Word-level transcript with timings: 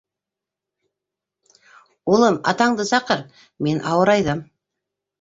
Улым, 2.15 2.41
атанды 2.55 2.89
саҡыр, 2.95 3.25
мин 3.69 3.87
ауырайҙым. 3.95 4.47